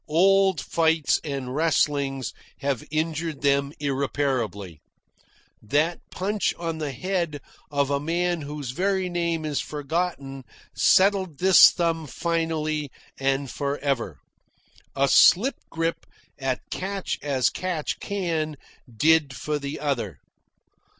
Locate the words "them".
3.43-3.71